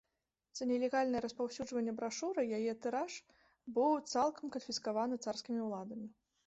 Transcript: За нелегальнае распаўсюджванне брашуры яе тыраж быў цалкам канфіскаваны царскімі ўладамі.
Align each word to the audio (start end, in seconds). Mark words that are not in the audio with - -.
За 0.59 0.65
нелегальнае 0.69 1.21
распаўсюджванне 1.25 1.93
брашуры 2.01 2.47
яе 2.59 2.73
тыраж 2.87 3.21
быў 3.77 3.95
цалкам 4.13 4.45
канфіскаваны 4.59 5.23
царскімі 5.29 5.61
ўладамі. 5.71 6.07